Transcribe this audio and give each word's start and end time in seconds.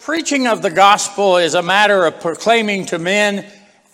Preaching 0.00 0.46
of 0.46 0.62
the 0.62 0.70
gospel 0.70 1.36
is 1.36 1.52
a 1.52 1.62
matter 1.62 2.06
of 2.06 2.20
proclaiming 2.20 2.86
to 2.86 2.98
men 2.98 3.44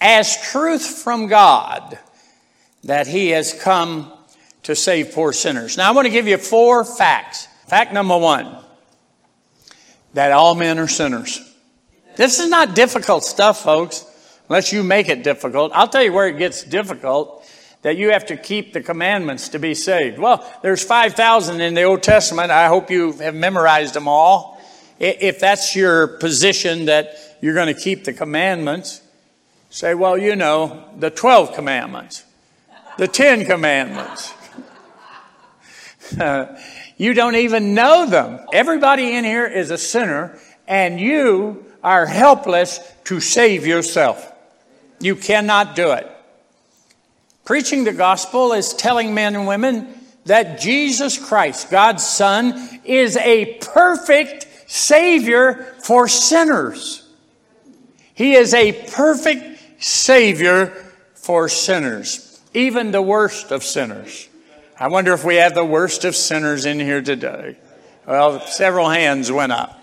as 0.01 0.41
truth 0.51 0.87
from 1.03 1.27
God 1.27 1.99
that 2.85 3.09
he 3.09 3.31
has 3.31 3.53
come 3.53 4.13
to 4.63 4.77
save 4.77 5.13
poor 5.13 5.33
sinners. 5.33 5.77
Now 5.77 5.89
I 5.89 5.95
want 5.95 6.07
to 6.07 6.13
give 6.13 6.29
you 6.29 6.37
four 6.39 6.85
facts. 6.85 7.49
Fact 7.67 7.93
number 7.93 8.17
one, 8.17 8.57
that 10.15 10.31
all 10.31 10.55
men 10.55 10.79
are 10.79 10.87
sinners. 10.87 11.41
This 12.15 12.39
is 12.39 12.49
not 12.49 12.77
difficult 12.77 13.25
stuff, 13.25 13.65
folks, 13.65 14.07
unless 14.49 14.73
you 14.73 14.85
make 14.85 15.09
it 15.09 15.25
difficult. 15.25 15.73
I'll 15.75 15.89
tell 15.89 16.05
you 16.05 16.13
where 16.13 16.29
it 16.29 16.39
gets 16.39 16.63
difficult 16.63 17.45
that 17.83 17.97
you 17.97 18.13
have 18.13 18.27
to 18.27 18.37
keep 18.37 18.73
the 18.73 18.81
commandments 18.81 19.49
to 19.51 19.59
be 19.59 19.75
saved. 19.75 20.21
Well, 20.21 20.49
there's 20.63 20.85
5,000 20.85 21.61
in 21.61 21.75
the 21.75 21.83
Old 21.83 22.05
Testament. 22.05 22.53
I 22.53 22.69
hope 22.69 22.93
you 22.93 23.11
have 23.15 23.35
memorized 23.35 23.95
them 23.95 24.07
all. 24.07 24.56
If 24.99 25.41
that's 25.41 25.77
your 25.77 26.07
position 26.07 26.87
that 26.87 27.37
you're 27.41 27.55
going 27.55 27.75
to 27.75 27.81
keep 27.81 28.05
the 28.05 28.13
commandments, 28.13 29.03
say, 29.71 29.95
well, 29.95 30.17
you 30.17 30.37
know, 30.37 30.89
the 30.97 31.11
12 31.11 31.55
commandments, 31.55 32.25
the 32.99 33.09
10 33.09 33.45
commandments. 33.45 34.33
You 36.97 37.13
don't 37.13 37.37
even 37.37 37.75
know 37.75 38.07
them. 38.07 38.41
Everybody 38.53 39.17
in 39.17 39.25
here 39.25 39.47
is 39.47 39.71
a 39.71 39.77
sinner, 39.77 40.39
and 40.67 40.99
you 40.99 41.67
are 41.85 42.07
helpless 42.07 42.81
to 43.05 43.21
save 43.21 43.67
yourself. 43.67 44.33
You 44.99 45.15
cannot 45.15 45.77
do 45.77 45.93
it. 45.93 46.11
Preaching 47.45 47.85
the 47.85 47.93
gospel 47.93 48.53
is 48.53 48.73
telling 48.73 49.15
men 49.15 49.37
and 49.37 49.47
women 49.47 49.95
that 50.25 50.59
Jesus 50.59 51.19
Christ, 51.19 51.71
God's 51.71 52.05
Son, 52.05 52.81
is 52.85 53.17
a 53.19 53.59
perfect 53.61 54.46
Savior 54.67 55.75
for 55.83 56.09
sinners. 56.09 57.09
He 58.15 58.35
is 58.35 58.55
a 58.55 58.73
perfect 58.91 59.83
Savior 59.83 60.69
for 61.15 61.49
sinners, 61.49 62.41
even 62.55 62.91
the 62.91 63.03
worst 63.03 63.53
of 63.53 63.63
sinners. 63.63 64.29
I 64.79 64.89
wonder 64.89 65.13
if 65.13 65.25
we 65.25 65.37
have 65.37 65.55
the 65.55 65.65
worst 65.65 66.05
of 66.05 66.15
sinners 66.17 66.67
in 66.67 66.81
here 66.81 67.03
today. 67.03 67.57
Well, 68.07 68.41
several 68.47 68.89
hands 68.89 69.31
went 69.31 69.53
up. 69.53 69.83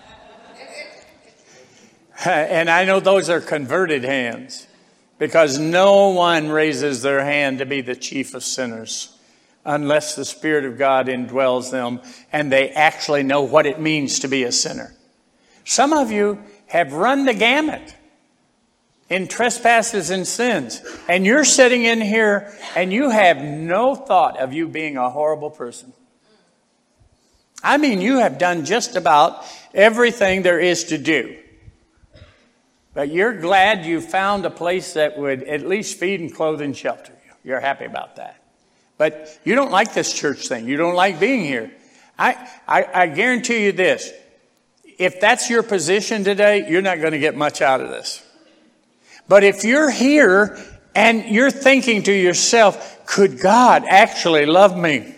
And 2.24 2.70
I 2.70 2.84
know 2.84 3.00
those 3.00 3.28
are 3.28 3.40
converted 3.40 4.02
hands 4.02 4.66
because 5.18 5.58
no 5.58 6.08
one 6.08 6.48
raises 6.48 7.02
their 7.02 7.22
hand 7.22 7.58
to 7.58 7.66
be 7.66 7.82
the 7.82 7.96
chief 7.96 8.34
of 8.34 8.42
sinners 8.42 9.13
unless 9.64 10.14
the 10.14 10.24
Spirit 10.24 10.64
of 10.64 10.78
God 10.78 11.06
indwells 11.06 11.70
them 11.70 12.00
and 12.32 12.52
they 12.52 12.70
actually 12.70 13.22
know 13.22 13.42
what 13.42 13.66
it 13.66 13.80
means 13.80 14.20
to 14.20 14.28
be 14.28 14.44
a 14.44 14.52
sinner. 14.52 14.94
Some 15.64 15.92
of 15.92 16.10
you 16.10 16.38
have 16.66 16.92
run 16.92 17.24
the 17.24 17.34
gamut 17.34 17.94
in 19.08 19.28
trespasses 19.28 20.10
and 20.10 20.26
sins, 20.26 20.82
and 21.08 21.26
you're 21.26 21.44
sitting 21.44 21.84
in 21.84 22.00
here 22.00 22.52
and 22.74 22.92
you 22.92 23.10
have 23.10 23.42
no 23.42 23.94
thought 23.94 24.38
of 24.38 24.52
you 24.52 24.66
being 24.68 24.96
a 24.96 25.10
horrible 25.10 25.50
person. 25.50 25.92
I 27.62 27.78
mean, 27.78 28.00
you 28.00 28.18
have 28.18 28.38
done 28.38 28.66
just 28.66 28.96
about 28.96 29.44
everything 29.72 30.42
there 30.42 30.60
is 30.60 30.84
to 30.84 30.98
do. 30.98 31.38
But 32.92 33.10
you're 33.10 33.40
glad 33.40 33.86
you 33.86 34.00
found 34.00 34.44
a 34.46 34.50
place 34.50 34.92
that 34.94 35.18
would 35.18 35.42
at 35.44 35.66
least 35.66 35.98
feed 35.98 36.20
and 36.20 36.32
clothe 36.32 36.60
and 36.60 36.76
shelter 36.76 37.12
you. 37.12 37.32
You're 37.42 37.60
happy 37.60 37.86
about 37.86 38.16
that. 38.16 38.43
But 38.96 39.38
you 39.44 39.54
don't 39.54 39.72
like 39.72 39.94
this 39.94 40.12
church 40.12 40.48
thing. 40.48 40.68
You 40.68 40.76
don't 40.76 40.94
like 40.94 41.18
being 41.18 41.44
here. 41.44 41.72
I, 42.18 42.48
I, 42.68 42.86
I 42.94 43.06
guarantee 43.08 43.64
you 43.64 43.72
this. 43.72 44.12
If 44.98 45.20
that's 45.20 45.50
your 45.50 45.62
position 45.62 46.22
today, 46.22 46.70
you're 46.70 46.82
not 46.82 47.00
going 47.00 47.12
to 47.12 47.18
get 47.18 47.36
much 47.36 47.60
out 47.60 47.80
of 47.80 47.88
this. 47.88 48.22
But 49.26 49.42
if 49.42 49.64
you're 49.64 49.90
here 49.90 50.58
and 50.94 51.24
you're 51.24 51.50
thinking 51.50 52.04
to 52.04 52.12
yourself, 52.12 53.04
could 53.06 53.40
God 53.40 53.84
actually 53.84 54.46
love 54.46 54.76
me? 54.76 55.14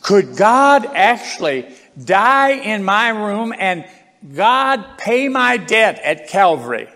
Could 0.00 0.36
God 0.36 0.86
actually 0.86 1.74
die 2.02 2.52
in 2.52 2.84
my 2.84 3.08
room 3.08 3.52
and 3.56 3.84
God 4.34 4.96
pay 4.96 5.28
my 5.28 5.58
debt 5.58 6.00
at 6.02 6.28
Calvary? 6.28 6.88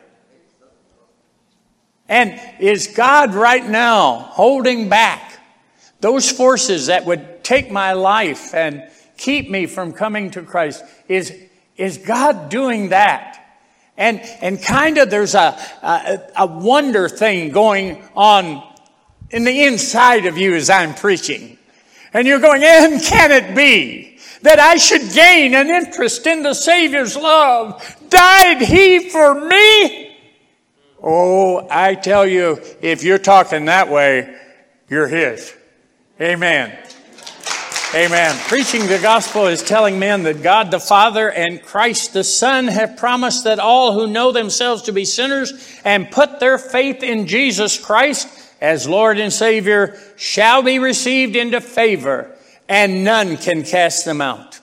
And 2.08 2.40
is 2.58 2.86
God 2.86 3.34
right 3.34 3.66
now 3.66 4.14
holding 4.18 4.88
back 4.88 5.27
those 6.00 6.30
forces 6.30 6.86
that 6.86 7.04
would 7.06 7.42
take 7.42 7.70
my 7.70 7.92
life 7.92 8.54
and 8.54 8.88
keep 9.16 9.50
me 9.50 9.66
from 9.66 9.92
coming 9.92 10.30
to 10.32 10.42
Christ, 10.42 10.84
is, 11.08 11.34
is 11.76 11.98
God 11.98 12.48
doing 12.48 12.90
that? 12.90 13.34
And, 13.96 14.20
and 14.40 14.62
kind 14.62 14.98
of 14.98 15.10
there's 15.10 15.34
a, 15.34 15.58
a, 15.82 16.20
a 16.36 16.46
wonder 16.46 17.08
thing 17.08 17.50
going 17.50 18.02
on 18.14 18.62
in 19.30 19.44
the 19.44 19.64
inside 19.64 20.26
of 20.26 20.38
you 20.38 20.54
as 20.54 20.70
I'm 20.70 20.94
preaching. 20.94 21.58
And 22.12 22.26
you're 22.26 22.38
going, 22.38 22.62
and 22.64 23.02
can 23.02 23.32
it 23.32 23.54
be 23.54 24.18
that 24.42 24.60
I 24.60 24.76
should 24.76 25.12
gain 25.12 25.54
an 25.54 25.68
interest 25.68 26.26
in 26.26 26.42
the 26.42 26.54
Savior's 26.54 27.16
love? 27.16 27.96
Died 28.08 28.62
He 28.62 29.10
for 29.10 29.44
me? 29.46 30.16
Oh, 31.02 31.66
I 31.70 31.94
tell 31.96 32.26
you, 32.26 32.60
if 32.80 33.02
you're 33.02 33.18
talking 33.18 33.66
that 33.66 33.88
way, 33.88 34.36
you're 34.88 35.08
His. 35.08 35.54
Amen. 36.20 36.76
Amen. 37.94 38.36
Preaching 38.48 38.88
the 38.88 38.98
gospel 38.98 39.46
is 39.46 39.62
telling 39.62 40.00
men 40.00 40.24
that 40.24 40.42
God 40.42 40.72
the 40.72 40.80
Father 40.80 41.30
and 41.30 41.62
Christ 41.62 42.12
the 42.12 42.24
Son 42.24 42.66
have 42.66 42.96
promised 42.96 43.44
that 43.44 43.60
all 43.60 43.92
who 43.92 44.08
know 44.08 44.32
themselves 44.32 44.82
to 44.82 44.92
be 44.92 45.04
sinners 45.04 45.80
and 45.84 46.10
put 46.10 46.40
their 46.40 46.58
faith 46.58 47.04
in 47.04 47.28
Jesus 47.28 47.78
Christ 47.78 48.28
as 48.60 48.88
Lord 48.88 49.18
and 49.18 49.32
Savior 49.32 49.96
shall 50.16 50.60
be 50.60 50.80
received 50.80 51.36
into 51.36 51.60
favor 51.60 52.36
and 52.68 53.04
none 53.04 53.36
can 53.36 53.62
cast 53.62 54.04
them 54.04 54.20
out. 54.20 54.58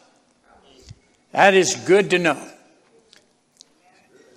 That 1.31 1.53
is 1.53 1.75
good 1.75 2.09
to 2.09 2.19
know. 2.19 2.51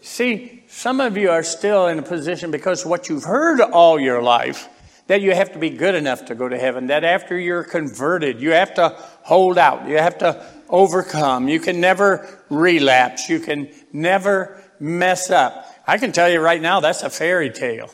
See, 0.02 0.62
some 0.68 1.00
of 1.00 1.16
you 1.16 1.30
are 1.30 1.42
still 1.42 1.88
in 1.88 1.98
a 1.98 2.02
position 2.02 2.52
because 2.52 2.86
what 2.86 3.08
you've 3.08 3.24
heard 3.24 3.60
all 3.60 3.98
your 3.98 4.22
life 4.22 4.68
that 5.08 5.22
you 5.22 5.34
have 5.34 5.52
to 5.52 5.58
be 5.58 5.70
good 5.70 5.94
enough 5.94 6.26
to 6.26 6.34
go 6.34 6.48
to 6.48 6.58
heaven, 6.58 6.86
that 6.86 7.02
after 7.02 7.38
you're 7.38 7.64
converted, 7.64 8.40
you 8.40 8.52
have 8.52 8.74
to 8.74 8.90
hold 9.22 9.58
out, 9.58 9.88
you 9.88 9.98
have 9.98 10.18
to 10.18 10.46
overcome, 10.68 11.48
you 11.48 11.58
can 11.58 11.80
never 11.80 12.44
relapse, 12.50 13.28
you 13.28 13.40
can 13.40 13.68
never 13.92 14.62
mess 14.78 15.30
up. 15.30 15.66
I 15.86 15.98
can 15.98 16.12
tell 16.12 16.30
you 16.30 16.40
right 16.40 16.60
now, 16.60 16.80
that's 16.80 17.02
a 17.02 17.10
fairy 17.10 17.50
tale. 17.50 17.90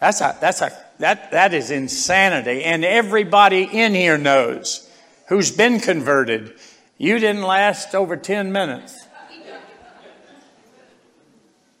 That's 0.00 0.20
a, 0.20 0.36
that's 0.40 0.60
a, 0.62 0.70
that, 1.00 1.32
that 1.32 1.52
is 1.52 1.70
insanity. 1.70 2.62
And 2.62 2.84
everybody 2.84 3.64
in 3.64 3.92
here 3.92 4.18
knows 4.18 4.88
who's 5.28 5.50
been 5.50 5.80
converted. 5.80 6.54
You 6.96 7.18
didn't 7.18 7.42
last 7.42 7.94
over 7.94 8.16
10 8.16 8.52
minutes. 8.52 9.05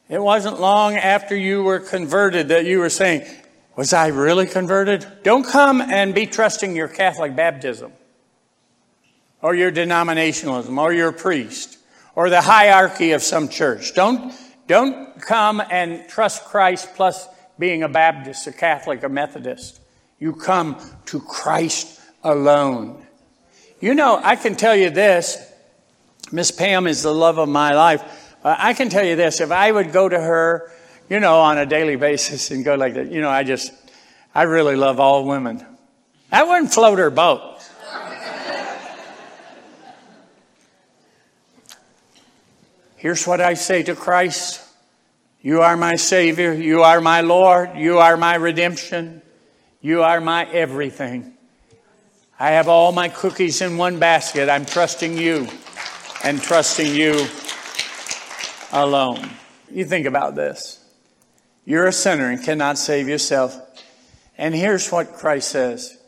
It 0.08 0.22
wasn't 0.22 0.60
long 0.60 0.96
after 0.96 1.34
you 1.36 1.62
were 1.62 1.80
converted 1.80 2.48
that 2.48 2.64
you 2.64 2.78
were 2.78 2.90
saying, 2.90 3.26
Was 3.74 3.92
I 3.92 4.08
really 4.08 4.46
converted? 4.46 5.06
Don't 5.24 5.44
come 5.44 5.80
and 5.80 6.14
be 6.14 6.26
trusting 6.26 6.76
your 6.76 6.88
Catholic 6.88 7.34
baptism 7.34 7.92
or 9.42 9.54
your 9.54 9.72
denominationalism 9.72 10.78
or 10.78 10.92
your 10.92 11.12
priest 11.12 11.78
or 12.14 12.30
the 12.30 12.40
hierarchy 12.40 13.12
of 13.12 13.22
some 13.22 13.48
church. 13.48 13.94
Don't, 13.94 14.32
don't 14.66 15.20
come 15.20 15.60
and 15.70 16.08
trust 16.08 16.44
Christ 16.44 16.94
plus 16.94 17.28
being 17.58 17.82
a 17.82 17.88
Baptist, 17.88 18.46
a 18.46 18.52
Catholic, 18.52 19.02
a 19.02 19.08
Methodist. 19.08 19.80
You 20.18 20.32
come 20.34 20.76
to 21.06 21.20
Christ 21.20 22.00
alone. 22.22 23.04
You 23.80 23.94
know, 23.94 24.20
I 24.22 24.36
can 24.36 24.54
tell 24.54 24.74
you 24.74 24.90
this 24.90 25.52
Miss 26.32 26.50
Pam 26.50 26.86
is 26.86 27.02
the 27.02 27.14
love 27.14 27.38
of 27.38 27.48
my 27.48 27.74
life. 27.74 28.25
Uh, 28.46 28.54
I 28.56 28.74
can 28.74 28.88
tell 28.90 29.04
you 29.04 29.16
this 29.16 29.40
if 29.40 29.50
I 29.50 29.72
would 29.72 29.90
go 29.90 30.08
to 30.08 30.20
her, 30.20 30.70
you 31.10 31.18
know, 31.18 31.40
on 31.40 31.58
a 31.58 31.66
daily 31.66 31.96
basis 31.96 32.52
and 32.52 32.64
go 32.64 32.76
like 32.76 32.94
that, 32.94 33.10
you 33.10 33.20
know, 33.20 33.28
I 33.28 33.42
just, 33.42 33.72
I 34.32 34.44
really 34.44 34.76
love 34.76 35.00
all 35.00 35.24
women. 35.24 35.66
I 36.30 36.44
wouldn't 36.44 36.72
float 36.72 37.00
her 37.00 37.10
boat. 37.10 37.60
Here's 42.94 43.26
what 43.26 43.40
I 43.40 43.54
say 43.54 43.82
to 43.82 43.96
Christ 43.96 44.62
You 45.42 45.62
are 45.62 45.76
my 45.76 45.96
Savior. 45.96 46.52
You 46.52 46.82
are 46.82 47.00
my 47.00 47.22
Lord. 47.22 47.70
You 47.74 47.98
are 47.98 48.16
my 48.16 48.36
redemption. 48.36 49.22
You 49.80 50.04
are 50.04 50.20
my 50.20 50.44
everything. 50.52 51.34
I 52.38 52.50
have 52.50 52.68
all 52.68 52.92
my 52.92 53.08
cookies 53.08 53.60
in 53.60 53.76
one 53.76 53.98
basket. 53.98 54.48
I'm 54.48 54.66
trusting 54.66 55.18
you 55.18 55.48
and 56.22 56.40
trusting 56.40 56.94
you 56.94 57.26
alone. 58.72 59.30
You 59.70 59.84
think 59.84 60.06
about 60.06 60.34
this. 60.34 60.84
You're 61.64 61.86
a 61.86 61.92
sinner 61.92 62.30
and 62.30 62.42
cannot 62.42 62.78
save 62.78 63.08
yourself. 63.08 63.60
And 64.38 64.54
here's 64.54 64.90
what 64.90 65.14
Christ 65.14 65.50
says 65.50 65.98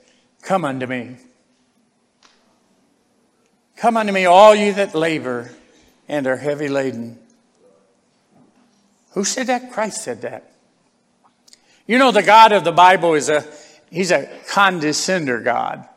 Come 0.43 0.65
unto 0.65 0.87
me. 0.87 1.17
Come 3.77 3.97
unto 3.97 4.13
me, 4.13 4.25
all 4.25 4.55
you 4.55 4.73
that 4.75 4.95
labor 4.95 5.51
and 6.09 6.27
are 6.27 6.37
heavy 6.37 6.69
laden. 6.69 7.19
Who 9.13 9.25
said 9.25 9.47
that? 9.47 9.73
Christ 9.73 10.03
said 10.03 10.23
that. 10.23 10.53
You 11.87 11.99
know, 11.99 12.11
the 12.11 12.23
God 12.23 12.53
of 12.53 12.65
the 12.65 12.73
Bible 12.73 13.15
is 13.15 13.29
a, 13.29 13.45
he's 13.91 14.11
a 14.11 14.29
condescender 14.49 15.41
God. 15.41 15.89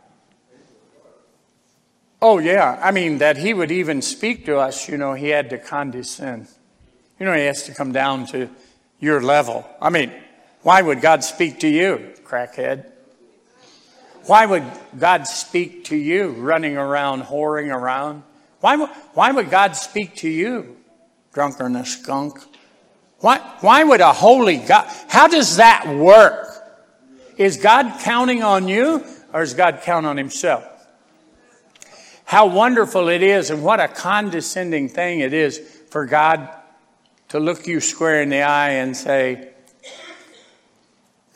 Oh, 2.22 2.38
yeah. 2.38 2.80
I 2.82 2.92
mean, 2.92 3.18
that 3.18 3.38
he 3.38 3.54
would 3.54 3.72
even 3.72 4.02
speak 4.02 4.46
to 4.46 4.58
us, 4.58 4.88
you 4.88 4.98
know, 4.98 5.14
he 5.14 5.30
had 5.30 5.50
to 5.50 5.58
condescend. 5.58 6.48
You 7.20 7.26
know, 7.26 7.34
he 7.34 7.46
has 7.46 7.64
to 7.64 7.74
come 7.74 7.92
down 7.92 8.28
to 8.28 8.50
your 9.00 9.22
level. 9.22 9.68
I 9.82 9.90
mean, 9.90 10.12
why 10.62 10.82
would 10.82 11.02
God 11.02 11.24
speak 11.24 11.60
to 11.62 11.68
you, 11.68 12.14
crackhead? 12.24 12.92
Why 14.26 14.46
would 14.46 14.64
God 15.00 15.26
speak 15.26 15.86
to 15.86 15.96
you 15.96 16.30
running 16.30 16.78
around, 16.78 17.24
whoring 17.24 17.74
around? 17.74 18.22
Why, 18.60 18.78
why 18.78 19.32
would 19.32 19.50
God 19.50 19.76
speak 19.76 20.16
to 20.18 20.30
you, 20.30 20.78
drunkard 21.34 21.88
skunk? 21.88 22.40
Why, 23.20 23.40
why 23.62 23.84
would 23.84 24.02
a 24.02 24.14
holy 24.14 24.58
God, 24.58 24.88
how 25.10 25.28
does 25.28 25.58
that 25.58 25.88
work? 25.88 26.48
Is 27.38 27.58
God 27.58 28.00
counting 28.02 28.44
on 28.44 28.68
you 28.68 29.04
or 29.34 29.42
is 29.42 29.56
God 29.56 29.82
counting 29.84 30.10
on 30.10 30.18
himself? 30.18 30.68
How 32.32 32.46
wonderful 32.46 33.10
it 33.10 33.24
is 33.24 33.50
and 33.50 33.62
what 33.62 33.82
a 33.82 33.90
condescending 33.90 34.88
thing 34.88 35.20
it 35.20 35.34
is 35.34 35.60
for 35.90 36.06
God 36.06 36.50
to 37.28 37.42
look 37.42 37.68
you 37.68 37.82
square 37.82 38.22
in 38.22 38.30
the 38.30 38.42
eye 38.42 38.70
and 38.70 38.96
say, 38.96 39.50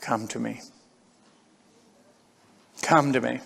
Come 0.00 0.26
to 0.28 0.38
me. 0.38 0.62
Come 2.80 3.12
to 3.12 3.20
me. 3.20 3.40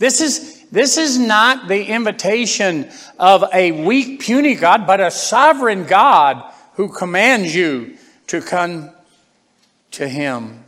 This 0.00 0.20
is, 0.20 0.64
this 0.72 0.96
is 0.96 1.16
not 1.16 1.68
the 1.68 1.84
invitation 1.84 2.90
of 3.20 3.44
a 3.54 3.70
weak, 3.70 4.18
puny 4.18 4.56
God, 4.56 4.84
but 4.84 5.00
a 5.00 5.12
sovereign 5.12 5.84
God 5.84 6.42
who 6.72 6.88
commands 6.88 7.54
you 7.54 7.96
to 8.26 8.40
come 8.40 8.90
to 9.92 10.08
Him. 10.08 10.64